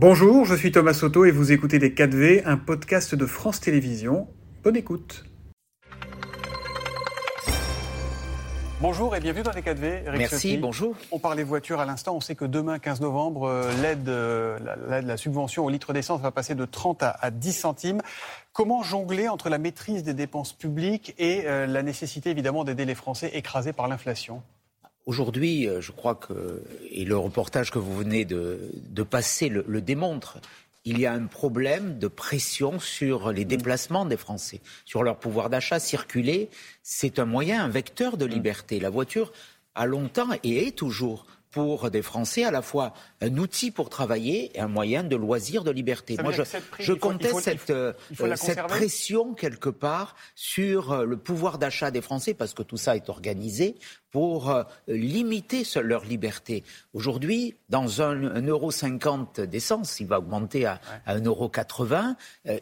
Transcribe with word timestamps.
Bonjour, 0.00 0.44
je 0.44 0.54
suis 0.54 0.70
Thomas 0.70 0.94
Soto 0.94 1.24
et 1.24 1.32
vous 1.32 1.50
écoutez 1.50 1.80
Les 1.80 1.90
4V, 1.90 2.42
un 2.44 2.56
podcast 2.56 3.16
de 3.16 3.26
France 3.26 3.58
Télévisions. 3.58 4.28
Bonne 4.62 4.76
écoute. 4.76 5.24
Bonjour 8.80 9.16
et 9.16 9.18
bienvenue 9.18 9.42
dans 9.42 9.50
les 9.50 9.60
4V. 9.60 10.16
Merci, 10.16 10.56
bonjour. 10.56 10.94
On 11.10 11.18
parlait 11.18 11.42
voiture 11.42 11.80
à 11.80 11.84
l'instant. 11.84 12.14
On 12.14 12.20
sait 12.20 12.36
que 12.36 12.44
demain, 12.44 12.78
15 12.78 13.00
novembre, 13.00 13.48
euh, 13.48 13.72
l'aide, 13.82 14.08
euh, 14.08 14.56
la, 14.86 15.02
la, 15.02 15.16
subvention 15.16 15.64
au 15.64 15.68
litre 15.68 15.92
d'essence 15.92 16.20
va 16.20 16.30
passer 16.30 16.54
de 16.54 16.64
30 16.64 17.02
à, 17.02 17.32
10 17.32 17.52
centimes. 17.52 18.00
Comment 18.52 18.84
jongler 18.84 19.28
entre 19.28 19.48
la 19.48 19.58
maîtrise 19.58 20.04
des 20.04 20.14
dépenses 20.14 20.52
publiques 20.52 21.12
et 21.18 21.42
euh, 21.46 21.66
la 21.66 21.82
nécessité 21.82 22.30
évidemment 22.30 22.62
d'aider 22.62 22.84
les 22.84 22.94
Français 22.94 23.32
écrasés 23.34 23.72
par 23.72 23.88
l'inflation? 23.88 24.44
Aujourd'hui, 25.08 25.66
je 25.80 25.90
crois 25.90 26.14
que, 26.14 26.62
et 26.90 27.06
le 27.06 27.16
reportage 27.16 27.70
que 27.70 27.78
vous 27.78 27.96
venez 27.96 28.26
de, 28.26 29.02
passer 29.08 29.48
le 29.48 29.80
démontre, 29.80 30.38
il 30.88 30.98
y 30.98 31.06
a 31.06 31.12
un 31.12 31.26
problème 31.26 31.98
de 31.98 32.08
pression 32.08 32.78
sur 32.78 33.30
les 33.30 33.44
déplacements 33.44 34.06
des 34.06 34.16
Français, 34.16 34.60
sur 34.86 35.02
leur 35.02 35.18
pouvoir 35.18 35.50
d'achat. 35.50 35.78
Circuler, 35.78 36.48
c'est 36.82 37.18
un 37.18 37.26
moyen, 37.26 37.62
un 37.64 37.68
vecteur 37.68 38.16
de 38.16 38.24
mm. 38.24 38.30
liberté. 38.30 38.80
La 38.80 38.90
voiture 38.90 39.32
a 39.74 39.84
longtemps 39.84 40.30
et 40.44 40.66
est 40.66 40.76
toujours 40.76 41.26
pour 41.50 41.90
des 41.90 42.02
Français 42.02 42.44
à 42.44 42.50
la 42.50 42.62
fois 42.62 42.92
un 43.20 43.36
outil 43.38 43.70
pour 43.70 43.88
travailler 43.88 44.56
et 44.56 44.60
un 44.60 44.68
moyen 44.68 45.02
de 45.02 45.16
loisir, 45.16 45.64
de 45.64 45.70
liberté. 45.70 46.16
Moi, 46.22 46.32
je, 46.32 46.42
je 46.78 46.92
conteste 46.92 47.40
cette, 47.40 47.70
euh, 47.70 47.92
cette 48.36 48.66
pression 48.66 49.34
quelque 49.34 49.68
part 49.70 50.14
sur 50.34 50.92
euh, 50.92 51.04
le 51.04 51.16
pouvoir 51.16 51.58
d'achat 51.58 51.90
des 51.90 52.00
Français 52.02 52.34
parce 52.34 52.54
que 52.54 52.62
tout 52.62 52.76
ça 52.76 52.96
est 52.96 53.08
organisé 53.08 53.76
pour 54.10 54.50
euh, 54.50 54.64
limiter 54.86 55.64
leur 55.82 56.04
liberté. 56.04 56.64
Aujourd'hui, 56.92 57.56
dans 57.68 58.02
un, 58.02 58.42
euro 58.46 58.70
cinquante 58.70 59.40
d'essence, 59.40 60.00
il 60.00 60.06
va 60.06 60.18
augmenter 60.18 60.66
à, 60.66 60.80
un 61.06 61.20
euro 61.20 61.48
quatre-vingts, 61.48 62.16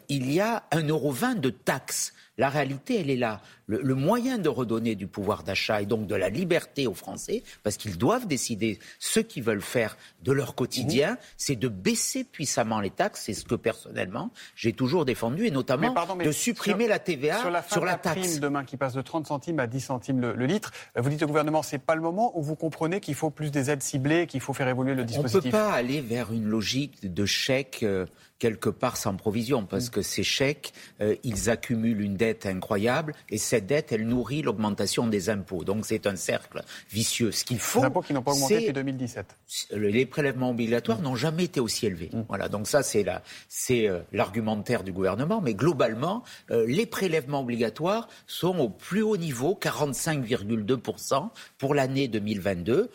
il 0.09 0.31
y 0.31 0.39
a 0.39 0.63
un 0.71 0.87
euro 0.87 1.11
vingt 1.11 1.35
de 1.35 1.49
taxes. 1.49 2.13
La 2.37 2.49
réalité, 2.49 2.99
elle 2.99 3.09
est 3.09 3.17
là. 3.17 3.41
Le, 3.65 3.95
moyen 3.95 4.37
de 4.37 4.47
redonner 4.47 4.95
du 4.95 5.07
pouvoir 5.07 5.43
d'achat 5.43 5.81
et 5.81 5.85
donc 5.85 6.07
de 6.07 6.15
la 6.15 6.29
liberté 6.29 6.87
aux 6.87 6.93
Français, 6.93 7.43
parce 7.63 7.75
qu'ils 7.75 7.97
doivent 7.97 8.27
décider 8.27 8.79
ce 8.99 9.19
qu'ils 9.19 9.43
veulent 9.43 9.61
faire 9.61 9.97
de 10.23 10.31
leur 10.31 10.55
quotidien, 10.55 11.11
mhm. 11.11 11.17
c'est 11.35 11.55
de 11.55 11.67
baisser 11.67 12.23
puissamment 12.23 12.79
les 12.79 12.91
taxes. 12.91 13.23
C'est 13.25 13.33
ce 13.33 13.43
que 13.43 13.55
personnellement 13.55 14.31
j'ai 14.55 14.71
toujours 14.71 15.03
défendu, 15.03 15.47
et 15.47 15.51
notamment 15.51 15.93
de 16.23 16.31
supprimer 16.31 16.87
la 16.87 16.99
TVA 16.99 17.39
sur 17.39 17.49
la, 17.49 17.63
sur 17.63 17.83
la, 17.83 17.95
taxe. 17.95 18.19
Prime 18.19 18.39
demain 18.39 18.63
qui 18.63 18.77
passe 18.77 18.93
de 18.93 19.01
30 19.01 19.27
centimes 19.27 19.59
à 19.59 19.67
10 19.67 19.81
centimes 19.81 20.21
le, 20.21 20.45
litre. 20.45 20.71
Vous 20.95 21.09
dites 21.09 21.23
au 21.23 21.27
gouvernement, 21.27 21.63
c'est 21.63 21.77
pas 21.79 21.95
le 21.95 22.01
moment 22.01 22.37
où 22.37 22.43
vous 22.43 22.55
comprenez 22.55 23.01
qu'il 23.01 23.15
faut 23.15 23.31
plus 23.31 23.51
des 23.51 23.69
aides 23.69 23.83
ciblées, 23.83 24.27
qu'il 24.27 24.39
faut 24.39 24.53
faire 24.53 24.67
évoluer 24.67 24.93
le 24.93 25.03
dispositif. 25.03 25.43
On 25.43 25.47
ne 25.47 25.51
peut 25.51 25.57
pas 25.57 25.73
aller 25.73 25.99
vers 25.99 26.31
une 26.31 26.45
logique 26.45 27.13
de 27.13 27.25
chèque. 27.25 27.79
Euh, 27.83 28.05
quelque 28.39 28.69
part 28.69 28.97
sans 28.97 29.15
provision, 29.15 29.65
parce 29.65 29.87
mm. 29.87 29.91
que 29.91 30.01
ces 30.01 30.23
chèques, 30.23 30.73
euh, 31.01 31.15
ils 31.23 31.49
accumulent 31.49 32.01
une 32.01 32.15
dette 32.15 32.45
incroyable, 32.45 33.13
et 33.29 33.37
cette 33.37 33.65
dette, 33.65 33.91
elle 33.91 34.07
nourrit 34.07 34.41
l'augmentation 34.41 35.07
des 35.07 35.29
impôts. 35.29 35.63
Donc 35.63 35.85
c'est 35.85 36.07
un 36.07 36.15
cercle 36.15 36.63
vicieux. 36.89 37.31
Ce 37.31 37.43
qu'il 37.43 37.59
faut, 37.59 37.79
les 37.79 37.85
impôts 37.85 38.01
qui 38.01 38.13
n'ont 38.13 38.21
pas 38.21 38.31
augmenté 38.31 38.59
depuis 38.59 38.73
2017. 38.73 39.25
Les 39.71 40.05
prélèvements 40.05 40.51
obligatoires 40.51 40.99
mm. 40.99 41.03
n'ont 41.03 41.15
jamais 41.15 41.45
été 41.45 41.59
aussi 41.59 41.85
élevés. 41.85 42.09
Mm. 42.13 42.21
Voilà. 42.27 42.49
Donc 42.49 42.67
ça, 42.67 42.83
c'est 42.83 43.03
la, 43.03 43.23
c'est 43.49 43.87
euh, 43.87 43.99
l'argumentaire 44.11 44.83
du 44.83 44.91
gouvernement. 44.91 45.41
Mais 45.41 45.53
globalement, 45.53 46.23
euh, 46.51 46.65
les 46.67 46.85
prélèvements 46.85 47.41
obligatoires 47.41 48.07
sont 48.27 48.57
au 48.59 48.69
plus 48.69 49.01
haut 49.01 49.17
niveau, 49.17 49.57
45,2% 49.61 51.29
pour 51.57 51.73
l'année 51.73 52.07
2022. 52.07 52.89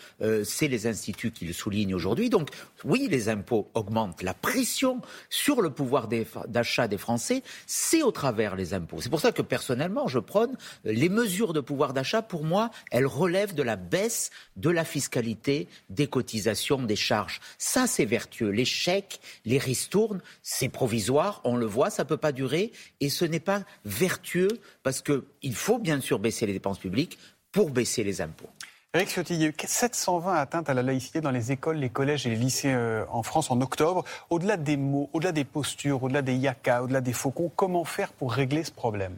c'est 0.44 0.68
les 0.68 0.86
instituts 0.86 1.30
qui 1.30 1.44
le 1.44 1.52
soulignent 1.52 1.94
aujourd'hui. 1.94 2.30
Donc 2.30 2.50
oui, 2.84 3.08
les 3.10 3.28
impôts 3.28 3.68
augmentent. 3.74 4.22
La 4.22 4.34
pression 4.34 5.00
sur 5.32 5.62
le 5.62 5.70
pouvoir 5.70 6.08
d'achat 6.46 6.88
des 6.88 6.98
Français, 6.98 7.42
c'est 7.66 8.02
au 8.02 8.12
travers 8.12 8.54
les 8.54 8.74
impôts. 8.74 9.00
C'est 9.00 9.08
pour 9.08 9.20
ça 9.20 9.32
que 9.32 9.40
personnellement, 9.40 10.06
je 10.06 10.18
prône 10.18 10.58
euh, 10.86 10.92
les 10.92 11.08
mesures 11.08 11.54
de 11.54 11.60
pouvoir 11.60 11.94
d'achat. 11.94 12.20
Pour 12.20 12.44
moi, 12.44 12.70
elles 12.90 13.06
relèvent 13.06 13.54
de 13.54 13.62
la 13.62 13.76
baisse 13.76 14.30
de 14.56 14.68
la 14.68 14.84
fiscalité, 14.84 15.68
des 15.88 16.06
cotisations, 16.06 16.82
des 16.82 16.96
charges. 16.96 17.40
Ça, 17.56 17.86
c'est 17.86 18.04
vertueux. 18.04 18.50
Les 18.50 18.66
chèques, 18.66 19.20
les 19.46 19.56
ristournes, 19.56 20.20
c'est 20.42 20.68
provisoire. 20.68 21.40
On 21.44 21.56
le 21.56 21.66
voit, 21.66 21.88
ça 21.88 22.04
ne 22.04 22.08
peut 22.08 22.18
pas 22.18 22.32
durer. 22.32 22.70
Et 23.00 23.08
ce 23.08 23.24
n'est 23.24 23.40
pas 23.40 23.64
vertueux 23.86 24.60
parce 24.82 25.00
qu'il 25.00 25.54
faut 25.54 25.78
bien 25.78 26.02
sûr 26.02 26.18
baisser 26.18 26.44
les 26.44 26.52
dépenses 26.52 26.78
publiques 26.78 27.18
pour 27.52 27.70
baisser 27.70 28.04
les 28.04 28.20
impôts. 28.20 28.50
Eric 28.94 29.08
Ciotti, 29.08 29.32
il 29.32 29.40
y 29.40 29.44
a 29.46 29.48
eu 29.48 29.54
720 29.58 30.34
atteintes 30.34 30.68
à 30.68 30.74
la 30.74 30.82
laïcité 30.82 31.22
dans 31.22 31.30
les 31.30 31.50
écoles, 31.50 31.78
les 31.78 31.88
collèges 31.88 32.26
et 32.26 32.28
les 32.28 32.36
lycées 32.36 32.74
euh, 32.74 33.06
en 33.08 33.22
France 33.22 33.50
en 33.50 33.58
octobre. 33.62 34.04
Au-delà 34.28 34.58
des 34.58 34.76
mots, 34.76 35.08
au-delà 35.14 35.32
des 35.32 35.44
postures, 35.44 36.02
au-delà 36.02 36.20
des 36.20 36.34
yakas, 36.34 36.82
au-delà 36.82 37.00
des 37.00 37.14
faucons, 37.14 37.50
comment 37.56 37.84
faire 37.84 38.12
pour 38.12 38.34
régler 38.34 38.64
ce 38.64 38.70
problème? 38.70 39.16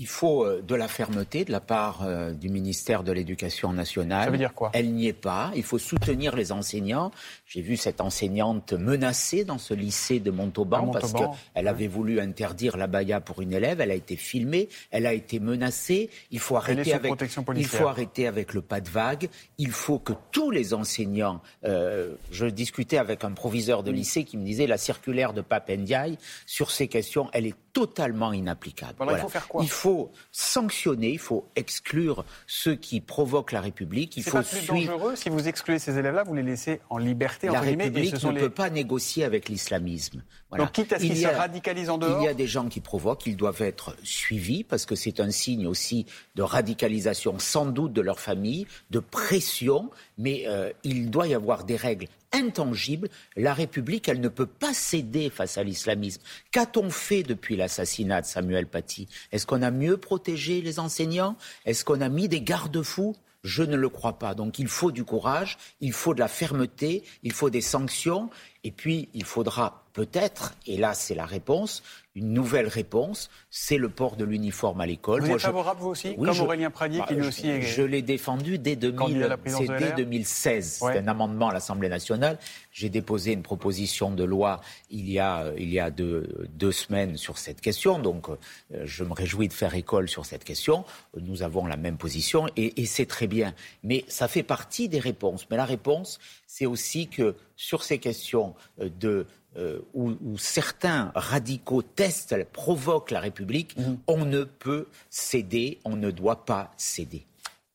Il 0.00 0.06
faut 0.06 0.46
euh, 0.46 0.62
de 0.62 0.74
la 0.74 0.88
fermeté 0.88 1.44
de 1.44 1.52
la 1.52 1.60
part 1.60 2.00
euh, 2.02 2.32
du 2.32 2.48
ministère 2.48 3.04
de 3.04 3.12
l'Éducation 3.12 3.74
nationale. 3.74 4.24
Ça 4.24 4.30
veut 4.30 4.38
dire 4.38 4.54
quoi? 4.54 4.70
Elle 4.72 4.92
n'y 4.94 5.06
est 5.06 5.12
pas. 5.12 5.52
Il 5.54 5.62
faut 5.62 5.78
soutenir 5.78 6.34
les 6.34 6.52
enseignants. 6.52 7.10
J'ai 7.46 7.60
vu 7.60 7.76
cette 7.76 8.00
enseignante 8.00 8.72
menacée 8.72 9.44
dans 9.44 9.58
ce 9.58 9.74
lycée 9.74 10.18
de 10.18 10.30
Montauban, 10.30 10.86
parce 10.90 11.12
qu'elle 11.12 11.68
avait 11.68 11.86
voulu 11.86 12.18
interdire 12.18 12.78
la 12.78 12.86
baya 12.86 13.20
pour 13.20 13.42
une 13.42 13.52
élève. 13.52 13.82
Elle 13.82 13.90
a 13.90 13.94
été 13.94 14.16
filmée, 14.16 14.70
elle 14.90 15.04
a 15.04 15.12
été 15.12 15.38
menacée. 15.38 16.08
Il 16.30 16.38
faut 16.38 16.56
arrêter 16.56 16.94
avec, 16.94 17.12
il 17.56 17.66
faut 17.66 17.86
arrêter 17.86 18.26
avec 18.26 18.54
le 18.54 18.62
pas 18.62 18.80
de 18.80 18.88
vague. 18.88 19.28
Il 19.58 19.70
faut 19.70 19.98
que 19.98 20.14
tous 20.32 20.50
les 20.50 20.72
enseignants. 20.72 21.42
Euh, 21.64 22.14
je 22.32 22.46
discutais 22.46 22.96
avec 22.96 23.22
un 23.22 23.32
proviseur 23.32 23.82
de 23.82 23.90
lycée 23.90 24.24
qui 24.24 24.38
me 24.38 24.44
disait 24.46 24.66
la 24.66 24.78
circulaire 24.78 25.34
de 25.34 25.42
Pape 25.42 25.68
Ndiaye 25.68 26.16
sur 26.46 26.70
ces 26.70 26.88
questions, 26.88 27.28
elle 27.34 27.44
est 27.44 27.54
totalement 27.72 28.32
inapplicable. 28.32 28.94
Il 29.10 29.16
faut 29.18 29.28
faire 29.28 29.46
quoi? 29.46 29.62
Il 29.62 29.68
faut 29.68 29.89
sanctionner, 30.32 31.10
il 31.10 31.18
faut 31.18 31.46
exclure 31.56 32.24
ceux 32.46 32.74
qui 32.74 33.00
provoquent 33.00 33.52
la 33.52 33.60
République. 33.60 34.16
Il 34.16 34.22
faut 34.22 34.38
pas 34.38 34.42
plus 34.42 34.66
dangereux 34.66 35.16
si 35.16 35.28
vous 35.28 35.48
excluez 35.48 35.78
ces 35.78 35.98
élèves-là, 35.98 36.24
vous 36.24 36.34
les 36.34 36.42
laissez 36.42 36.80
en 36.90 36.98
liberté. 36.98 37.48
La 37.48 37.60
République 37.60 38.22
ne 38.22 38.40
peut 38.40 38.50
pas 38.50 38.70
négocier 38.70 39.24
avec 39.24 39.48
l'islamisme. 39.48 40.22
Donc 40.56 40.72
quitte 40.72 40.92
à 40.92 40.98
ce 40.98 41.04
qu'ils 41.04 41.16
se 41.16 41.26
radicalisent 41.26 41.90
en 41.90 41.98
dehors. 41.98 42.20
Il 42.20 42.24
y 42.24 42.28
a 42.28 42.34
des 42.34 42.46
gens 42.46 42.68
qui 42.68 42.80
provoquent, 42.80 43.26
ils 43.26 43.36
doivent 43.36 43.62
être 43.62 43.96
suivis 44.02 44.64
parce 44.64 44.86
que 44.86 44.94
c'est 44.94 45.20
un 45.20 45.30
signe 45.30 45.66
aussi 45.66 46.06
de 46.34 46.42
radicalisation, 46.42 47.38
sans 47.38 47.66
doute 47.66 47.92
de 47.92 48.00
leur 48.00 48.20
famille, 48.20 48.66
de 48.90 48.98
pression, 48.98 49.90
mais 50.18 50.44
euh, 50.46 50.72
il 50.84 51.10
doit 51.10 51.28
y 51.28 51.34
avoir 51.34 51.64
des 51.64 51.76
règles 51.76 52.06
intangible. 52.32 53.08
La 53.36 53.54
République, 53.54 54.08
elle 54.08 54.20
ne 54.20 54.28
peut 54.28 54.46
pas 54.46 54.74
céder 54.74 55.30
face 55.30 55.58
à 55.58 55.62
l'islamisme. 55.62 56.22
Qu'a-t-on 56.50 56.90
fait 56.90 57.22
depuis 57.22 57.56
l'assassinat 57.56 58.22
de 58.22 58.26
Samuel 58.26 58.66
Paty? 58.66 59.08
Est-ce 59.32 59.46
qu'on 59.46 59.62
a 59.62 59.70
mieux 59.70 59.96
protégé 59.96 60.60
les 60.60 60.78
enseignants? 60.78 61.36
Est-ce 61.64 61.84
qu'on 61.84 62.00
a 62.00 62.08
mis 62.08 62.28
des 62.28 62.40
garde-fous? 62.40 63.16
Je 63.42 63.62
ne 63.62 63.76
le 63.76 63.88
crois 63.88 64.18
pas. 64.18 64.34
Donc 64.34 64.58
il 64.58 64.68
faut 64.68 64.92
du 64.92 65.04
courage, 65.04 65.56
il 65.80 65.92
faut 65.92 66.12
de 66.12 66.20
la 66.20 66.28
fermeté, 66.28 67.04
il 67.22 67.32
faut 67.32 67.48
des 67.48 67.62
sanctions, 67.62 68.28
et 68.64 68.70
puis 68.70 69.08
il 69.14 69.24
faudra 69.24 69.84
peut-être, 69.92 70.54
et 70.66 70.76
là 70.76 70.94
c'est 70.94 71.14
la 71.14 71.26
réponse, 71.26 71.82
une 72.16 72.32
nouvelle 72.32 72.66
réponse, 72.66 73.30
c'est 73.50 73.76
le 73.76 73.88
port 73.88 74.16
de 74.16 74.24
l'uniforme 74.24 74.80
à 74.80 74.86
l'école. 74.86 75.22
Vous 75.22 75.30
êtes 75.30 75.40
favorable, 75.40 75.80
vous 75.80 75.90
aussi 75.90 76.16
Comme 76.16 76.40
Aurélien 76.40 76.70
Pradier, 76.70 77.02
qui 77.06 77.14
lui 77.14 77.22
bah, 77.22 77.28
aussi 77.28 77.48
est... 77.48 77.62
Je 77.62 77.82
l'ai 77.82 78.02
défendu 78.02 78.58
dès, 78.58 78.74
2016. 78.74 80.78
C'est 80.80 80.98
un 80.98 81.06
amendement 81.06 81.50
à 81.50 81.52
l'Assemblée 81.52 81.88
nationale. 81.88 82.38
J'ai 82.72 82.88
déposé 82.88 83.32
une 83.32 83.42
proposition 83.42 84.10
de 84.10 84.24
loi 84.24 84.60
il 84.90 85.08
y 85.08 85.20
a, 85.20 85.52
il 85.56 85.70
y 85.70 85.78
a 85.78 85.90
deux, 85.90 86.48
deux 86.52 86.72
semaines 86.72 87.16
sur 87.16 87.38
cette 87.38 87.60
question. 87.60 88.00
Donc, 88.00 88.28
euh, 88.28 88.36
je 88.84 89.04
me 89.04 89.12
réjouis 89.12 89.46
de 89.46 89.52
faire 89.52 89.76
école 89.76 90.08
sur 90.08 90.26
cette 90.26 90.42
question. 90.42 90.84
Nous 91.16 91.44
avons 91.44 91.64
la 91.64 91.76
même 91.76 91.96
position 91.96 92.46
et, 92.56 92.82
et 92.82 92.86
c'est 92.86 93.06
très 93.06 93.28
bien. 93.28 93.54
Mais 93.84 94.04
ça 94.08 94.26
fait 94.26 94.42
partie 94.42 94.88
des 94.88 94.98
réponses. 94.98 95.46
Mais 95.48 95.56
la 95.56 95.64
réponse, 95.64 96.18
c'est 96.48 96.66
aussi 96.66 97.06
que 97.06 97.36
sur 97.60 97.82
ces 97.82 97.98
questions 97.98 98.54
euh, 98.80 98.88
de 98.98 99.26
euh, 99.56 99.80
où, 99.92 100.16
certains 100.38 101.12
radicaux 101.14 101.82
testent, 101.82 102.44
provoquent 102.52 103.10
la 103.10 103.20
République, 103.20 103.76
mhm. 103.76 103.98
on 104.06 104.24
ne 104.24 104.44
peut 104.44 104.86
céder, 105.10 105.78
on 105.84 105.96
ne 105.96 106.10
doit 106.10 106.46
pas 106.46 106.72
céder. 106.78 107.26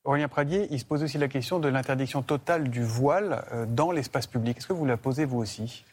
Aurélien 0.04 0.27
Pradier, 0.27 0.68
il 0.71 0.80
se 0.80 0.86
pose 0.86 1.04
aussi 1.04 1.18
la 1.18 1.27
question 1.27 1.60
de 1.60 1.68
l'interdiction 1.68 2.24
totale 2.24 2.69
du 2.69 2.83
voile 2.83 3.45
euh, 3.51 3.65
dans 3.68 3.92
l'espace 3.92 4.25
public. 4.25 4.57
Est-ce 4.57 4.68
que 4.68 4.74
vous 4.74 4.86
la 4.86 4.98
posez 4.98 5.25
vous 5.25 5.38
aussi? 5.38 5.83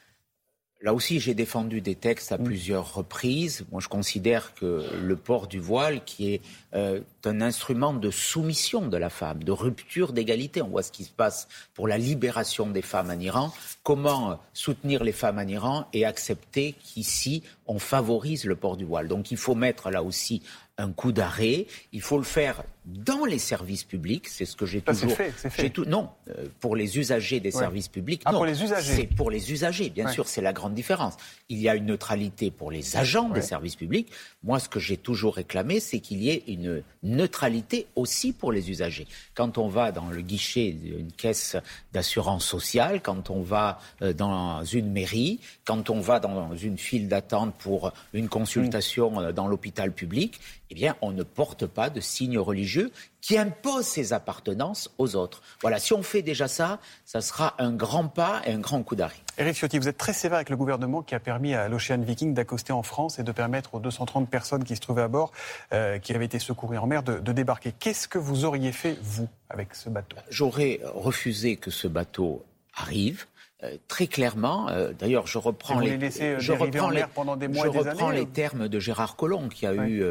Là 0.81 0.95
aussi, 0.95 1.21
j'ai 1.21 1.35
défendu 1.35 1.81
des 1.81 1.95
textes 1.95 2.33
à 2.33 2.39
mm. 2.39 2.45
plusieurs 2.45 2.95
reprises. 2.95 3.67
Moi, 3.71 3.81
je 3.81 3.89
considère 3.89 4.55
que 4.55 4.87
le 5.03 5.17
port 5.17 5.49
du 5.49 5.61
voile, 5.61 6.03
qui 6.05 6.33
est 6.33 6.41
euh, 6.75 7.01
un 7.27 7.41
instrument 7.41 7.93
de 7.93 8.11
soumission 8.11 8.87
de 8.87 8.97
la 8.97 9.11
femme, 9.11 9.45
de 9.45 9.53
rupture 9.53 10.13
d'égalité, 10.13 10.63
on 10.63 10.69
voit 10.69 10.83
ce 10.83 10.93
qui 10.93 11.05
se 11.05 11.11
passe 11.11 11.49
pour 11.75 11.89
la 11.89 11.99
libération 11.99 12.67
des 12.67 12.83
femmes 12.83 13.11
en 13.11 13.19
Iran. 13.19 13.53
Comment 13.83 14.41
soutenir 14.53 15.05
les 15.05 15.13
femmes 15.13 15.39
en 15.39 15.47
Iran 15.47 15.87
et 15.93 16.05
accepter 16.05 16.75
qu'ici, 16.83 17.43
on 17.67 17.79
favorise 17.79 18.45
le 18.45 18.57
port 18.57 18.77
du 18.77 18.85
voile 18.85 19.09
Donc, 19.09 19.31
il 19.31 19.37
faut 19.37 19.55
mettre 19.55 19.91
là 19.91 20.03
aussi 20.03 20.43
un 20.79 20.91
coup 20.91 21.13
d'arrêt. 21.13 21.67
Il 21.93 22.01
faut 22.01 22.19
le 22.19 22.25
faire 22.25 22.63
dans 22.85 23.25
les 23.25 23.39
services 23.39 23.85
publics, 23.85 24.27
c'est 24.27 24.45
ce 24.45 24.57
que 24.57 24.67
j'ai 24.67 24.81
toujours. 24.81 25.11
C'est 25.11 25.31
fait, 25.31 25.51
fait. 25.51 25.71
Tout, 25.71 25.85
non, 25.85 26.09
euh, 26.29 26.47
pour 26.59 26.75
les 26.75 26.99
usagers 26.99 27.39
des 27.39 27.53
services 27.53 27.89
publics. 27.89 28.23
Ah, 28.25 28.33
non, 28.33 28.39
pour 28.39 28.47
les 28.47 28.63
usagers. 28.63 28.95
C'est 28.95 29.07
pour 29.07 29.31
les 29.31 29.53
usagers, 29.53 29.91
bien 29.91 30.09
sûr, 30.09 30.27
c'est 30.27 30.41
la 30.41 30.53
grande 30.53 30.75
différence. 30.75 31.17
Il 31.49 31.59
y 31.59 31.69
a 31.69 31.77
une 31.77 31.87
neutralité 31.87 32.51
pour 32.51 32.71
les 32.71 32.97
agents 32.97 33.29
des 33.29 33.43
services 33.43 33.77
publics. 33.77 34.11
Moi, 34.43 34.59
ce 34.59 34.69
que 34.69 34.81
j'ai 34.81 34.97
toujours 34.97 35.37
réclamé, 35.37 35.79
c'est 35.79 36.01
qu'il 36.01 36.23
y 36.23 36.31
ait 36.31 36.43
une 36.49 36.83
neutralité 37.17 37.87
aussi 37.97 38.33
pour 38.33 38.53
les 38.53 38.71
usagers. 38.71 39.07
Quand 39.35 39.59
on 39.59 39.69
va 39.69 39.93
dans 39.93 40.11
le 40.11 40.21
guichet 40.21 40.73
d'une 40.73 41.13
caisse 41.13 41.57
d'assurance 41.93 42.45
sociale, 42.45 43.01
quand 43.03 43.31
on 43.31 43.43
va 43.43 43.79
euh, 44.03 44.13
dans 44.13 44.65
une 44.65 44.91
mairie, 44.91 45.41
quand 45.65 45.91
on 45.91 46.01
va 46.01 46.21
dans 46.21 46.55
une 46.57 46.79
file 46.79 47.09
d'attente 47.09 47.55
pour 47.55 47.93
une 48.13 48.29
consultation 48.29 49.11
mm. 49.11 49.19
euh, 49.19 49.33
dans 49.33 49.47
l'hôpital 49.47 49.93
public, 49.93 50.41
eh 50.71 50.75
bien, 50.75 50.97
on 51.03 51.13
ne 51.13 51.23
porte 51.23 51.67
pas 51.67 51.91
de 51.91 52.01
signe 52.01 52.39
religieux 52.39 52.93
qui 53.21 53.37
impose 53.39 53.85
ses 53.85 54.13
appartenances 54.13 54.91
aux 54.99 55.17
autres. 55.17 55.43
Voilà, 55.61 55.79
si 55.79 55.93
on 55.93 56.03
fait 56.03 56.23
déjà 56.23 56.49
ça, 56.49 56.81
ça 57.05 57.21
sera 57.21 57.55
un 57.59 57.73
grand 57.73 58.09
pas 58.09 58.43
et 58.47 58.53
un 58.53 58.59
grand 58.59 58.83
coup 58.83 58.97
d'arrêt. 58.97 59.17
Éric 59.39 59.55
Ciotti, 59.57 59.79
vous 59.79 59.89
êtes 59.89 59.97
très 59.97 60.13
sévère 60.13 60.37
avec 60.37 60.51
le 60.51 60.57
gouvernement 60.57 61.03
qui 61.03 61.15
a 61.15 61.21
permis 61.21 61.55
à 61.55 61.69
l'Ocean 61.69 61.99
Viking 61.99 62.35
d'accoster 62.35 62.73
en 62.73 62.83
France 62.83 63.19
et 63.19 63.23
de 63.23 63.33
permettre 63.33 63.75
aux 63.75 63.81
230 63.81 64.29
personnes 64.29 64.65
qui 64.65 64.75
se 64.75 64.81
trouvaient 64.81 65.03
à 65.03 65.09
bord, 65.09 65.33
euh, 65.73 65.99
qui 65.99 66.15
avaient 66.15 66.25
été 66.25 66.39
secourues 66.39 66.79
en 66.79 66.87
mer, 66.87 67.02
de, 67.03 67.19
de 67.19 67.33
débarquer. 67.33 67.73
Qu'est-ce 67.79 68.09
que 68.09 68.19
vous 68.19 68.45
auriez 68.45 68.73
fait, 68.73 68.97
vous, 69.03 69.29
avec 69.51 69.75
ce 69.75 69.91
bateau? 69.91 70.17
J'aurais 70.31 70.81
refusé 70.83 71.57
que 71.57 71.71
ce 71.71 71.89
bateau 71.89 72.45
arrive. 72.75 73.27
Euh, 73.65 73.77
très 73.87 74.09
clairement, 74.09 74.69
euh, 74.71 74.93
d'ailleurs, 74.93 75.29
je 75.29 75.39
reprends 75.39 75.79
les, 75.79 76.21
euh, 76.21 76.41
je 76.41 76.53
reprends 76.53 76.91
les, 76.91 77.05
pendant 77.15 77.37
des 77.37 77.47
mois 77.47 77.65
je 77.65 77.69
reprends 77.69 78.11
les 78.11 78.27
termes 78.27 78.67
de 78.67 78.81
Gérard 78.81 79.15
Collomb, 79.15 79.49
qui 79.49 79.67
a 79.67 79.75
eu 79.75 80.05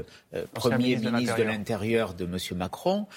premier 0.54 0.96
ministre 0.96 1.38
de 1.38 1.44
l'Intérieur 1.44 2.14
de, 2.14 2.26
de 2.26 2.34
M. 2.34 2.58
Macron, 2.58 3.08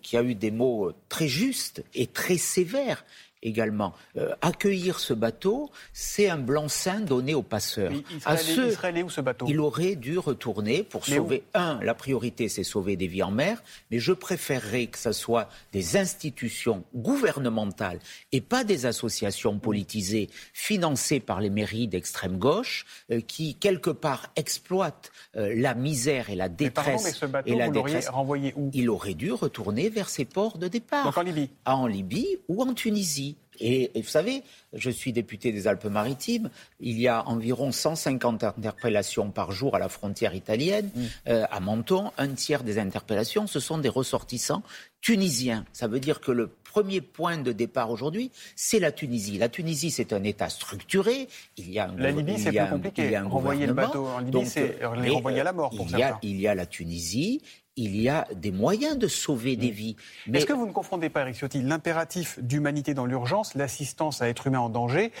qui 0.00 0.16
a 0.16 0.22
eu 0.22 0.36
des 0.36 0.52
mots 0.52 0.92
très 1.08 1.26
justes 1.26 1.82
et 1.94 2.06
très 2.06 2.36
sévères 2.36 3.04
également. 3.42 3.94
Euh, 4.16 4.34
accueillir 4.40 5.00
ce 5.00 5.14
bateau, 5.14 5.70
c'est 5.92 6.28
un 6.28 6.38
blanc-seing 6.38 7.00
donné 7.00 7.34
aux 7.34 7.42
passeurs. 7.42 7.92
il, 7.92 8.20
serait 8.20 9.02
où 9.02 9.10
ce 9.10 9.20
bateau 9.20 9.46
Il 9.48 9.60
aurait 9.60 9.96
dû 9.96 10.18
retourner 10.18 10.82
pour 10.82 11.06
sauver. 11.06 11.44
Un, 11.54 11.78
la 11.82 11.94
priorité, 11.94 12.48
c'est 12.48 12.64
sauver 12.64 12.96
des 12.96 13.06
vies 13.06 13.22
en 13.22 13.30
mer, 13.30 13.62
mais 13.90 13.98
je 13.98 14.12
préférerais 14.12 14.86
que 14.86 14.98
ce 14.98 15.12
soit 15.12 15.48
des 15.72 15.96
institutions 15.96 16.84
gouvernementales 16.94 17.98
et 18.32 18.40
pas 18.40 18.64
des 18.64 18.86
associations 18.86 19.58
politisées 19.58 20.28
financées 20.52 21.20
par 21.20 21.40
les 21.40 21.50
mairies 21.50 21.88
d'extrême 21.88 22.38
gauche 22.38 22.84
euh, 23.10 23.20
qui, 23.20 23.54
quelque 23.54 23.90
part, 23.90 24.30
exploitent 24.36 25.10
euh, 25.36 25.54
la 25.56 25.74
misère 25.74 26.30
et 26.30 26.36
la 26.36 26.48
détresse. 26.48 27.04
Mais 27.04 27.12
ce 27.12 27.26
bateau, 27.26 27.52
et 27.52 27.56
la 27.56 27.66
vous 27.66 27.72
détresse. 27.72 28.08
renvoyé 28.08 28.52
où? 28.56 28.70
Il 28.72 28.90
aurait 28.90 29.14
dû 29.14 29.32
retourner 29.32 29.88
vers 29.88 30.08
ses 30.08 30.24
ports 30.24 30.58
de 30.58 30.68
départ. 30.68 31.04
Donc 31.04 31.16
en 31.16 31.22
Libye 31.22 31.50
ah, 31.64 31.76
En 31.76 31.86
Libye 31.86 32.38
ou 32.48 32.62
en 32.62 32.74
Tunisie. 32.74 33.29
Et, 33.60 33.90
vous 33.94 34.08
savez, 34.08 34.42
je 34.72 34.90
suis 34.90 35.12
député 35.12 35.52
des 35.52 35.68
Alpes-Maritimes. 35.68 36.50
Il 36.80 36.98
y 36.98 37.08
a 37.08 37.26
environ 37.28 37.72
150 37.72 38.44
interpellations 38.44 39.30
par 39.30 39.52
jour 39.52 39.76
à 39.76 39.78
la 39.78 39.88
frontière 39.88 40.34
italienne. 40.34 40.90
Mm. 40.94 41.02
Euh, 41.28 41.44
à 41.50 41.60
Menton, 41.60 42.10
un 42.16 42.28
tiers 42.28 42.64
des 42.64 42.78
interpellations, 42.78 43.46
ce 43.46 43.60
sont 43.60 43.78
des 43.78 43.90
ressortissants 43.90 44.62
tunisiens. 45.00 45.64
Ça 45.72 45.88
veut 45.88 46.00
dire 46.00 46.20
que 46.20 46.30
le 46.30 46.48
premier 46.48 47.00
point 47.00 47.38
de 47.38 47.52
départ 47.52 47.90
aujourd'hui, 47.90 48.30
c'est 48.54 48.78
la 48.78 48.92
Tunisie. 48.92 49.38
La 49.38 49.48
Tunisie, 49.48 49.90
c'est 49.90 50.12
un 50.12 50.22
État 50.22 50.48
structuré. 50.48 51.28
Il 51.56 51.70
y 51.70 51.78
a 51.78 51.88
un 51.88 51.96
la 51.96 52.10
Libye, 52.10 52.38
c'est 52.38 52.52
plus 52.52 52.70
compliqué. 52.70 53.06
Il 53.06 53.10
y 53.10 53.16
a 53.16 53.22
un 53.22 53.28
renvoyer 53.28 53.66
le 53.66 53.72
bateau 53.72 54.06
en 54.06 54.20
Libye, 54.20 54.46
c'est 54.46 54.78
les 55.02 55.10
renvoyer 55.10 55.40
à 55.40 55.44
la 55.44 55.52
mort 55.52 55.70
pour 55.70 55.86
il. 55.86 55.98
Y 55.98 56.02
a, 56.02 56.18
il 56.22 56.40
y 56.40 56.46
a 56.46 56.54
la 56.54 56.66
Tunisie, 56.66 57.42
il 57.76 58.00
y 58.00 58.08
a 58.08 58.26
des 58.34 58.50
moyens 58.50 58.98
de 58.98 59.08
sauver 59.08 59.56
des 59.56 59.70
mm. 59.70 59.74
vies. 59.74 59.96
Mais... 60.26 60.38
Est-ce 60.38 60.46
que 60.46 60.52
vous 60.52 60.66
ne 60.66 60.72
confondez 60.72 61.08
pas, 61.08 61.22
Eric 61.22 61.36
Ciotti, 61.36 61.62
l'impératif 61.62 62.38
d'humanité 62.40 62.94
dans 62.94 63.06
l'urgence, 63.06 63.54
l'assistance 63.54 64.22
à 64.22 64.28
être 64.28 64.46
humain 64.46 64.60
en 64.60 64.68
danger 64.68 65.12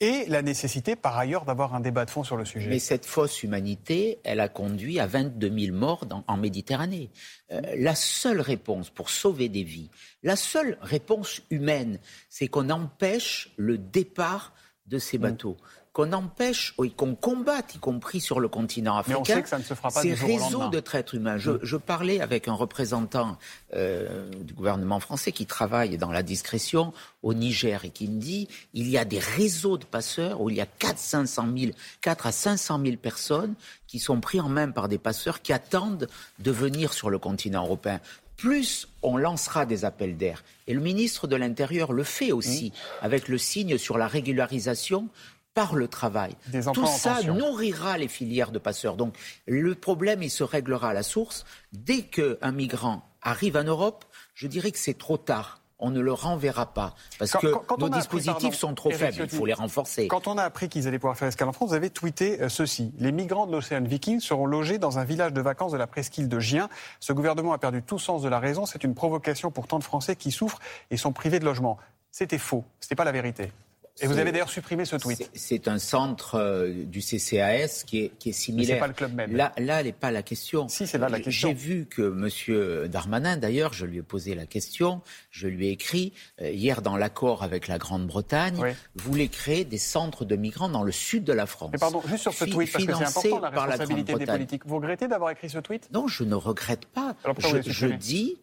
et 0.00 0.26
la 0.28 0.42
nécessité, 0.42 0.94
par 0.94 1.16
ailleurs, 1.16 1.46
d'avoir 1.46 1.74
un 1.74 1.80
débat 1.80 2.04
de 2.04 2.10
fond 2.10 2.22
sur 2.22 2.36
le 2.36 2.44
sujet? 2.44 2.68
Mais 2.68 2.78
cette 2.78 3.06
fausse 3.06 3.42
humanité, 3.42 4.18
elle 4.24 4.40
a 4.40 4.48
conduit 4.48 5.00
à 5.00 5.06
22 5.06 5.58
000 5.58 5.76
morts 5.76 6.04
en 6.26 6.36
Méditerranée. 6.36 7.10
Euh, 7.50 7.62
la 7.78 7.94
seule 7.94 8.42
réponse 8.42 8.90
pour 8.90 9.08
sauver 9.08 9.48
des 9.48 9.62
vies, 9.62 9.88
la 10.22 10.36
seule 10.36 10.76
réponse 10.82 11.40
humaine, 11.50 11.98
c'est 12.28 12.48
qu'on 12.48 12.68
empêche 12.68 13.50
le 13.56 13.78
départ 13.78 14.52
de 14.86 14.98
ces 14.98 15.16
mm. 15.16 15.22
bateaux 15.22 15.56
qu'on 15.96 16.12
empêche, 16.12 16.74
ou 16.76 16.86
qu'on 16.90 17.14
combatte, 17.14 17.74
y 17.74 17.78
compris 17.78 18.20
sur 18.20 18.38
le 18.38 18.48
continent 18.48 18.98
africain, 18.98 19.14
Mais 19.16 19.20
on 19.22 19.24
sait 19.24 19.42
que 19.42 19.48
ça 19.48 19.56
ne 19.56 19.62
se 19.62 19.72
fera 19.72 19.88
pas 19.88 20.02
ces 20.02 20.12
réseaux 20.12 20.68
de 20.68 20.78
traîtres 20.78 21.14
humains. 21.14 21.38
Je, 21.38 21.52
je, 21.62 21.78
parlais 21.78 22.20
avec 22.20 22.48
un 22.48 22.52
représentant 22.52 23.38
euh, 23.72 24.28
du 24.42 24.52
gouvernement 24.52 25.00
français 25.00 25.32
qui 25.32 25.46
travaille 25.46 25.96
dans 25.96 26.12
la 26.12 26.22
discrétion 26.22 26.92
au 27.22 27.32
Niger 27.32 27.86
et 27.86 27.88
qui 27.88 28.08
me 28.08 28.20
dit 28.20 28.46
il 28.74 28.90
y 28.90 28.98
a 28.98 29.06
des 29.06 29.20
réseaux 29.20 29.78
de 29.78 29.86
passeurs 29.86 30.42
où 30.42 30.50
il 30.50 30.56
y 30.56 30.60
a 30.60 30.66
4, 30.66 30.98
500 30.98 31.46
000, 31.56 31.72
4 32.02 32.26
à 32.26 32.32
500 32.32 32.78
000 32.84 32.96
personnes 32.98 33.54
qui 33.86 33.98
sont 33.98 34.20
pris 34.20 34.38
en 34.38 34.50
main 34.50 34.70
par 34.70 34.88
des 34.88 34.98
passeurs 34.98 35.40
qui 35.40 35.54
attendent 35.54 36.08
de 36.38 36.50
venir 36.50 36.92
sur 36.92 37.08
le 37.08 37.18
continent 37.18 37.64
européen 37.64 38.00
plus 38.36 38.86
on 39.02 39.16
lancera 39.16 39.66
des 39.66 39.84
appels 39.84 40.16
d'air. 40.16 40.44
Et 40.66 40.74
le 40.74 40.80
ministre 40.80 41.26
de 41.26 41.36
l'Intérieur 41.36 41.92
le 41.92 42.02
fait 42.02 42.32
aussi, 42.32 42.72
avec 43.00 43.28
le 43.28 43.38
signe 43.38 43.78
sur 43.78 43.96
la 43.98 44.06
régularisation 44.08 45.08
par 45.56 45.74
le 45.74 45.88
travail. 45.88 46.36
Tout 46.74 46.86
ça 46.86 47.22
nourrira 47.22 47.96
les 47.96 48.08
filières 48.08 48.52
de 48.52 48.58
passeurs. 48.58 48.94
Donc 48.94 49.16
le 49.46 49.74
problème, 49.74 50.22
il 50.22 50.28
se 50.28 50.44
réglera 50.44 50.90
à 50.90 50.92
la 50.92 51.02
source. 51.02 51.46
Dès 51.72 52.02
qu'un 52.02 52.52
migrant 52.52 53.08
arrive 53.22 53.56
en 53.56 53.64
Europe, 53.64 54.04
je 54.34 54.48
dirais 54.48 54.70
que 54.70 54.78
c'est 54.78 54.98
trop 54.98 55.16
tard 55.16 55.62
on 55.78 55.90
ne 55.90 56.00
le 56.00 56.12
renverra 56.14 56.72
pas. 56.72 56.94
Parce 57.18 57.32
que 57.32 57.48
nos 57.78 57.90
dispositifs 57.90 58.54
sont 58.54 58.74
trop 58.74 58.90
faibles, 58.90 59.18
il 59.20 59.28
faut 59.28 59.44
les 59.44 59.52
renforcer. 59.52 60.08
Quand 60.08 60.26
on 60.26 60.38
a 60.38 60.42
appris 60.42 60.70
qu'ils 60.70 60.88
allaient 60.88 60.98
pouvoir 60.98 61.18
faire 61.18 61.28
escale 61.28 61.48
en 61.48 61.52
France, 61.52 61.68
vous 61.68 61.74
avez 61.74 61.90
tweeté 61.90 62.40
euh, 62.40 62.48
ceci. 62.48 62.94
Les 62.98 63.12
migrants 63.12 63.46
de 63.46 63.52
l'Océan 63.52 63.82
Viking 63.82 64.20
seront 64.20 64.46
logés 64.46 64.78
dans 64.78 64.98
un 64.98 65.04
village 65.04 65.34
de 65.34 65.40
vacances 65.42 65.72
de 65.72 65.76
la 65.76 65.86
presqu'île 65.86 66.30
de 66.30 66.40
Gien. 66.40 66.70
Ce 66.98 67.12
gouvernement 67.12 67.52
a 67.52 67.58
perdu 67.58 67.82
tout 67.82 67.98
sens 67.98 68.22
de 68.22 68.28
la 68.30 68.40
raison. 68.40 68.64
C'est 68.64 68.84
une 68.84 68.94
provocation 68.94 69.50
pour 69.50 69.66
tant 69.66 69.78
de 69.78 69.84
Français 69.84 70.16
qui 70.16 70.30
souffrent 70.30 70.60
et 70.90 70.96
sont 70.96 71.12
privés 71.12 71.40
de 71.40 71.44
logement. 71.44 71.76
C'était 72.10 72.38
faux. 72.38 72.64
Ce 72.80 72.86
n'était 72.86 72.94
pas 72.94 73.04
la 73.04 73.12
vérité. 73.12 73.52
Et 74.00 74.06
vous 74.06 74.18
avez 74.18 74.30
d'ailleurs 74.30 74.50
supprimé 74.50 74.84
ce 74.84 74.96
tweet. 74.96 75.30
C'est 75.34 75.68
un 75.68 75.78
centre 75.78 76.34
euh, 76.34 76.84
du 76.84 77.00
CCAS 77.00 77.84
qui 77.86 78.04
est, 78.04 78.12
qui 78.18 78.28
est 78.30 78.32
similaire. 78.32 78.76
Mais 78.76 78.80
pas 78.80 78.86
le 78.88 78.92
club 78.92 79.14
même. 79.14 79.34
Là, 79.34 79.52
là, 79.56 79.82
n'est 79.82 79.92
pas 79.92 80.10
la 80.10 80.22
question. 80.22 80.68
Si, 80.68 80.86
c'est 80.86 80.98
là 80.98 81.08
la 81.08 81.20
question. 81.20 81.48
J'ai 81.48 81.54
vu 81.54 81.86
que 81.86 82.02
M. 82.02 82.88
Darmanin, 82.88 83.36
d'ailleurs, 83.36 83.72
je 83.72 83.86
lui 83.86 83.98
ai 83.98 84.02
posé 84.02 84.34
la 84.34 84.46
question, 84.46 85.00
je 85.30 85.48
lui 85.48 85.68
ai 85.68 85.70
écrit 85.70 86.12
euh, 86.42 86.50
hier 86.50 86.82
dans 86.82 86.96
l'accord 86.96 87.42
avec 87.42 87.68
la 87.68 87.78
Grande-Bretagne, 87.78 88.74
voulait 88.96 89.28
créer 89.28 89.64
des 89.64 89.78
centres 89.78 90.24
de 90.24 90.36
migrants 90.36 90.68
dans 90.68 90.82
le 90.82 90.92
sud 90.92 91.24
de 91.24 91.32
la 91.32 91.46
France. 91.46 91.70
Mais 91.72 91.78
pardon, 91.78 92.02
juste 92.06 92.22
sur 92.22 92.34
ce 92.34 92.44
tweet, 92.44 92.70
parce 92.70 92.84
que 92.84 92.92
c'est 92.94 93.32
important 93.32 93.40
la 93.40 93.50
responsabilité 93.50 94.14
des 94.14 94.26
politiques. 94.26 94.66
Vous 94.66 94.76
regrettez 94.76 95.08
d'avoir 95.08 95.30
écrit 95.30 95.48
ce 95.48 95.58
tweet? 95.58 95.88
Non, 95.92 96.06
je 96.06 96.24
ne 96.24 96.34
regrette 96.34 96.86
pas. 96.86 97.14
je, 97.38 97.62
je 97.70 97.86
dis 97.86 98.36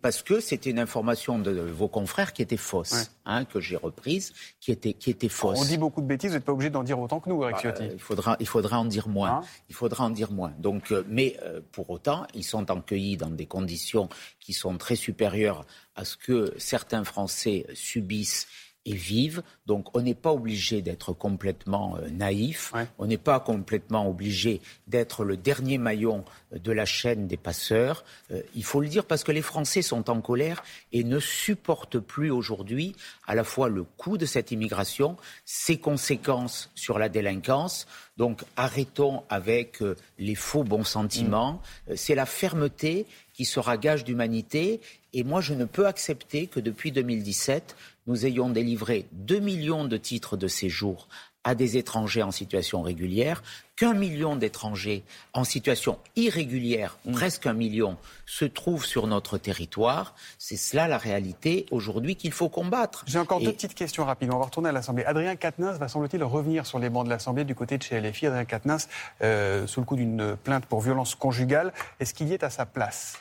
parce 0.00 0.22
que 0.22 0.40
c'était 0.40 0.70
une 0.70 0.78
information 0.78 1.38
de 1.38 1.50
vos 1.50 1.88
confrères 1.88 2.32
qui 2.32 2.42
était 2.42 2.56
fausse, 2.56 3.10
hein, 3.24 3.44
que 3.44 3.60
j'ai 3.60 3.76
reprise, 3.76 4.32
qui 4.60 4.70
était, 4.70 4.94
qui 4.94 5.10
était 5.10 5.28
fausse. 5.28 5.58
On 5.60 5.64
dit 5.64 5.76
beaucoup 5.76 6.00
de 6.00 6.06
bêtises, 6.06 6.30
vous 6.30 6.36
n'êtes 6.36 6.44
pas 6.44 6.52
obligé 6.52 6.70
d'en 6.70 6.84
dire 6.84 6.98
autant 6.98 7.20
que 7.20 7.28
nous, 7.28 7.42
Eric 7.42 7.56
bah, 7.64 7.74
Il 7.92 7.98
faudra, 7.98 8.36
il 8.40 8.46
faudra 8.46 8.78
en 8.78 8.84
dire 8.84 9.08
moins. 9.08 9.38
Hein 9.38 9.42
il 9.68 9.74
faudra 9.74 10.04
en 10.04 10.10
dire 10.10 10.30
moins. 10.30 10.52
Donc, 10.58 10.92
euh, 10.92 11.04
mais 11.08 11.36
euh, 11.42 11.60
pour 11.72 11.90
autant, 11.90 12.26
ils 12.34 12.44
sont 12.44 12.70
accueillis 12.70 13.16
dans 13.16 13.30
des 13.30 13.46
conditions 13.46 14.08
qui 14.40 14.52
sont 14.52 14.78
très 14.78 14.96
supérieures 14.96 15.66
à 15.96 16.04
ce 16.04 16.16
que 16.16 16.54
certains 16.56 17.04
Français 17.04 17.66
subissent 17.74 18.46
et 18.86 18.94
vivent. 18.94 19.42
Donc 19.66 19.96
on 19.96 20.02
n'est 20.02 20.14
pas 20.14 20.32
obligé 20.32 20.82
d'être 20.82 21.12
complètement 21.12 21.96
euh, 21.96 22.08
naïf, 22.10 22.72
on 22.98 23.06
n'est 23.06 23.18
pas 23.18 23.40
complètement 23.40 24.08
obligé 24.08 24.60
d'être 24.86 25.24
le 25.24 25.36
dernier 25.36 25.78
maillon 25.78 26.24
de 26.52 26.72
la 26.72 26.84
chaîne 26.84 27.26
des 27.26 27.36
passeurs. 27.36 28.04
Euh, 28.30 28.42
il 28.54 28.64
faut 28.64 28.80
le 28.80 28.88
dire 28.88 29.06
parce 29.06 29.24
que 29.24 29.32
les 29.32 29.42
Français 29.42 29.82
sont 29.82 30.10
en 30.10 30.20
colère 30.20 30.62
et 30.92 31.04
ne 31.04 31.18
supportent 31.18 31.98
plus 31.98 32.30
aujourd'hui 32.30 32.94
à 33.26 33.34
la 33.34 33.44
fois 33.44 33.68
le 33.68 33.84
coût 33.84 34.18
de 34.18 34.26
cette 34.26 34.52
immigration, 34.52 35.16
ses 35.44 35.78
conséquences 35.78 36.70
sur 36.74 36.98
la 36.98 37.08
délinquance. 37.08 37.86
Donc 38.16 38.42
arrêtons 38.56 39.24
avec 39.28 39.82
euh, 39.82 39.96
les 40.18 40.34
faux 40.34 40.64
bons 40.64 40.84
sentiments. 40.84 41.60
Mm. 41.88 41.96
C'est 41.96 42.14
la 42.14 42.26
fermeté 42.26 43.06
qui 43.34 43.44
sera 43.44 43.76
gage 43.76 44.04
d'humanité. 44.04 44.80
Et 45.12 45.24
moi, 45.24 45.40
je 45.40 45.52
ne 45.54 45.64
peux 45.64 45.86
accepter 45.86 46.46
que 46.46 46.60
depuis 46.60 46.92
2017, 46.92 47.76
nous 48.06 48.26
ayons 48.26 48.50
délivré 48.50 49.06
2 49.12 49.38
millions 49.38 49.84
de 49.84 49.96
titres 49.96 50.36
de 50.36 50.48
séjour 50.48 51.08
à 51.44 51.54
des 51.54 51.76
étrangers 51.76 52.22
en 52.22 52.30
situation 52.30 52.80
régulière, 52.80 53.42
qu'un 53.76 53.92
million 53.92 54.34
d'étrangers 54.34 55.04
en 55.34 55.44
situation 55.44 55.98
irrégulière, 56.16 56.96
mm. 57.04 57.12
presque 57.12 57.46
un 57.46 57.52
million, 57.52 57.98
se 58.24 58.46
trouvent 58.46 58.86
sur 58.86 59.06
notre 59.06 59.36
territoire. 59.36 60.14
C'est 60.38 60.56
cela 60.56 60.88
la 60.88 60.96
réalité 60.96 61.66
aujourd'hui 61.70 62.16
qu'il 62.16 62.32
faut 62.32 62.48
combattre. 62.48 63.04
J'ai 63.06 63.18
encore 63.18 63.40
deux 63.40 63.52
petites 63.52 63.74
questions 63.74 64.06
rapides. 64.06 64.30
On 64.32 64.38
va 64.38 64.46
retourner 64.46 64.70
à 64.70 64.72
l'Assemblée. 64.72 65.04
Adrien 65.04 65.36
Quatennens 65.36 65.78
va, 65.78 65.88
semble-t-il, 65.88 66.24
revenir 66.24 66.64
sur 66.64 66.78
les 66.78 66.88
bancs 66.88 67.04
de 67.04 67.10
l'Assemblée 67.10 67.44
du 67.44 67.54
côté 67.54 67.76
de 67.76 67.82
chez 67.82 68.00
LFI. 68.00 68.28
Adrien 68.28 68.46
Quatennens, 68.46 68.88
euh, 69.22 69.66
sous 69.66 69.80
le 69.80 69.86
coup 69.86 69.96
d'une 69.96 70.36
plainte 70.36 70.64
pour 70.64 70.80
violence 70.80 71.14
conjugale. 71.14 71.74
Est-ce 72.00 72.14
qu'il 72.14 72.28
y 72.28 72.32
est 72.32 72.42
à 72.42 72.50
sa 72.50 72.64
place? 72.64 73.18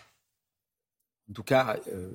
En 1.29 1.33
tout 1.33 1.43
cas, 1.43 1.77
euh, 1.91 2.11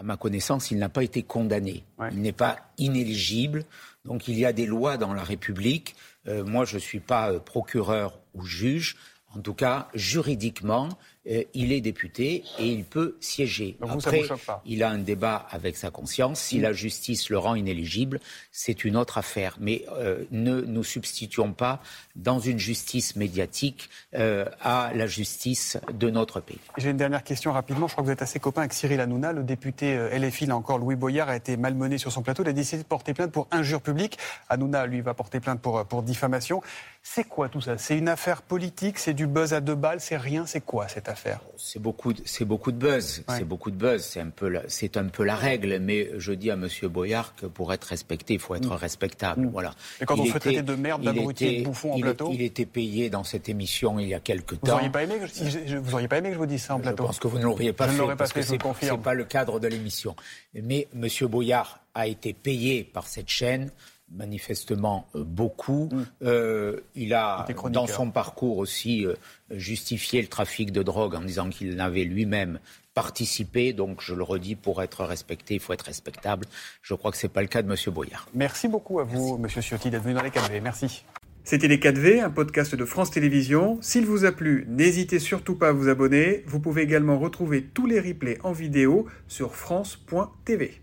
à 0.00 0.02
ma 0.02 0.16
connaissance, 0.16 0.70
il 0.70 0.78
n'a 0.78 0.88
pas 0.88 1.04
été 1.04 1.22
condamné. 1.22 1.84
Il 2.10 2.22
n'est 2.22 2.32
pas 2.32 2.56
inéligible. 2.78 3.64
Donc 4.06 4.28
il 4.28 4.38
y 4.38 4.46
a 4.46 4.52
des 4.54 4.64
lois 4.64 4.96
dans 4.96 5.12
la 5.12 5.22
République. 5.22 5.94
Euh, 6.26 6.42
moi, 6.42 6.64
je 6.64 6.76
ne 6.76 6.80
suis 6.80 7.00
pas 7.00 7.30
euh, 7.30 7.38
procureur 7.38 8.18
ou 8.32 8.42
juge. 8.42 8.96
En 9.34 9.40
tout 9.40 9.52
cas, 9.52 9.88
juridiquement, 9.92 10.88
euh, 11.28 11.42
il 11.52 11.72
est 11.72 11.82
député 11.82 12.44
et 12.58 12.66
il 12.66 12.84
peut 12.84 13.16
siéger. 13.20 13.76
Après, 13.86 14.22
il 14.64 14.82
a 14.82 14.88
un 14.88 14.98
débat 14.98 15.46
avec 15.50 15.76
sa 15.76 15.90
conscience. 15.90 16.40
Si 16.40 16.58
mm. 16.58 16.62
la 16.62 16.72
justice 16.72 17.28
le 17.28 17.36
rend 17.36 17.54
inéligible, 17.56 18.20
c'est 18.52 18.84
une 18.84 18.96
autre 18.96 19.18
affaire. 19.18 19.56
Mais 19.60 19.84
euh, 19.92 20.24
ne 20.30 20.62
nous 20.62 20.82
substituons 20.82 21.52
pas 21.52 21.82
dans 22.16 22.38
une 22.38 22.58
justice 22.58 23.16
médiatique 23.16 23.90
euh, 24.14 24.46
à 24.62 24.92
la 24.94 25.06
justice 25.06 25.78
de 25.92 26.08
notre 26.08 26.40
pays. 26.40 26.58
J'ai 26.78 26.90
une 26.90 26.96
dernière 26.96 27.22
question 27.22 27.52
rapidement. 27.52 27.86
Je 27.86 27.92
crois 27.92 28.02
que 28.02 28.06
vous 28.06 28.12
êtes 28.12 28.22
assez 28.22 28.40
copain 28.40 28.62
avec 28.62 28.72
Cyril 28.72 29.00
Hanouna, 29.00 29.32
le 29.32 29.42
député 29.42 29.96
LFI, 30.18 30.46
là 30.46 30.56
encore, 30.56 30.78
Louis 30.78 30.96
Boyard, 30.96 31.28
a 31.28 31.36
été 31.36 31.58
malmené 31.58 31.98
sur 31.98 32.12
son 32.12 32.22
plateau. 32.22 32.44
Il 32.44 32.48
a 32.48 32.54
décidé 32.54 32.82
de 32.82 32.88
porter 32.88 33.12
plainte 33.12 33.30
pour 33.30 33.46
injure 33.50 33.82
publique. 33.82 34.18
Hanouna, 34.48 34.86
lui, 34.86 35.02
va 35.02 35.12
porter 35.12 35.40
plainte 35.40 35.60
pour, 35.60 35.84
pour 35.84 36.02
diffamation. 36.02 36.62
C'est 37.02 37.24
quoi 37.24 37.50
tout 37.50 37.60
ça? 37.60 37.76
C'est 37.76 37.98
une 37.98 38.08
affaire 38.08 38.40
politique? 38.40 38.98
C'est 38.98 39.14
du 39.14 39.26
buzz 39.26 39.52
à 39.52 39.60
deux 39.60 39.74
balles? 39.74 40.00
C'est 40.00 40.16
rien? 40.16 40.46
C'est 40.46 40.60
quoi 40.60 40.88
cette 40.88 41.09
affaire 41.10 41.40
C'est 41.56 41.80
beaucoup, 41.80 42.12
c'est 42.24 42.44
beaucoup 42.44 42.72
de 42.72 42.76
buzz. 42.78 43.22
C'est 43.28 43.44
beaucoup 43.44 43.70
de 43.70 43.76
buzz. 43.76 44.02
C'est 44.02 44.20
un 44.20 44.30
peu, 44.30 44.60
c'est 44.68 44.96
un 44.96 45.06
peu 45.06 45.24
la 45.24 45.36
règle. 45.36 45.78
Mais 45.80 46.10
je 46.16 46.32
dis 46.32 46.50
à 46.50 46.56
Monsieur 46.56 46.88
Boyard 46.88 47.34
que 47.34 47.46
pour 47.46 47.72
être 47.72 47.84
respecté, 47.84 48.34
il 48.34 48.40
faut 48.40 48.54
être 48.54 48.70
mm. 48.70 48.76
respectable. 48.76 49.42
Mm. 49.42 49.50
Voilà. 49.50 49.74
Et 50.00 50.04
quand 50.04 50.18
on 50.18 50.24
se 50.24 50.32
fait 50.32 50.40
traiter 50.40 50.62
de 50.62 50.74
merde, 50.74 51.02
d'abruti, 51.02 51.58
de 51.58 51.64
bouffon 51.64 51.92
en 51.92 52.00
plateau, 52.00 52.30
il 52.32 52.42
était 52.42 52.66
payé 52.66 53.10
dans 53.10 53.24
cette 53.24 53.48
émission 53.48 53.98
il 53.98 54.08
y 54.08 54.14
a 54.14 54.20
quelques 54.20 54.60
temps. 54.60 54.66
Vous 54.66 54.72
auriez 54.72 54.90
pas 54.90 55.02
aimé 55.02 55.14
que 55.18 55.26
je, 55.26 55.76
vous 55.76 55.94
auriez 55.94 56.08
pas 56.08 56.18
aimé 56.18 56.28
que 56.28 56.34
je 56.34 56.38
vous 56.38 56.46
dise 56.46 56.62
ça 56.62 56.74
en 56.74 56.80
plateau 56.80 57.04
Je 57.04 57.06
pense 57.08 57.18
que 57.18 57.28
vous 57.28 57.38
ne 57.38 57.44
l'auriez 57.44 57.72
pas 57.72 57.88
fait 57.88 58.16
parce 58.16 58.32
que 58.32 58.42
c'est, 58.42 58.58
c'est 58.80 58.98
pas 58.98 59.14
le 59.14 59.24
cadre 59.24 59.60
de 59.60 59.68
l'émission. 59.68 60.14
Mais 60.54 60.88
Monsieur 60.94 61.26
Boyard 61.26 61.80
a 61.94 62.06
été 62.06 62.32
payé 62.32 62.84
par 62.84 63.06
cette 63.06 63.28
chaîne 63.28 63.70
manifestement 64.10 65.08
euh, 65.14 65.24
beaucoup. 65.24 65.88
Mm. 65.92 66.04
Euh, 66.22 66.80
il 66.94 67.14
a, 67.14 67.46
dans 67.70 67.86
son 67.86 68.10
parcours 68.10 68.58
aussi, 68.58 69.06
euh, 69.06 69.14
justifié 69.50 70.20
le 70.22 70.28
trafic 70.28 70.72
de 70.72 70.82
drogue 70.82 71.14
en 71.14 71.22
disant 71.22 71.48
qu'il 71.48 71.74
n'avait 71.74 72.04
lui-même 72.04 72.58
participé. 72.94 73.72
Donc, 73.72 74.00
je 74.00 74.14
le 74.14 74.22
redis, 74.22 74.56
pour 74.56 74.82
être 74.82 75.04
respecté, 75.04 75.54
il 75.54 75.60
faut 75.60 75.72
être 75.72 75.86
respectable. 75.86 76.46
Je 76.82 76.94
crois 76.94 77.10
que 77.10 77.16
ce 77.16 77.26
n'est 77.26 77.32
pas 77.32 77.42
le 77.42 77.48
cas 77.48 77.62
de 77.62 77.70
M. 77.70 77.76
Boyard. 77.92 78.28
Merci 78.34 78.68
beaucoup 78.68 79.00
à 79.00 79.04
vous, 79.04 79.40
M. 79.42 79.48
Ciotti, 79.62 79.90
d'être 79.90 80.02
venu 80.02 80.14
dans 80.14 80.22
les 80.22 80.30
4V. 80.30 80.60
Merci. 80.60 81.04
C'était 81.42 81.68
Les 81.68 81.78
4V, 81.78 82.22
un 82.22 82.30
podcast 82.30 82.74
de 82.74 82.84
France 82.84 83.10
Télévisions. 83.10 83.78
S'il 83.80 84.06
vous 84.06 84.24
a 84.24 84.32
plu, 84.32 84.66
n'hésitez 84.68 85.18
surtout 85.18 85.56
pas 85.56 85.68
à 85.68 85.72
vous 85.72 85.88
abonner. 85.88 86.44
Vous 86.46 86.60
pouvez 86.60 86.82
également 86.82 87.18
retrouver 87.18 87.62
tous 87.62 87.86
les 87.86 87.98
replays 87.98 88.38
en 88.44 88.52
vidéo 88.52 89.06
sur 89.26 89.56
France.tv. 89.56 90.80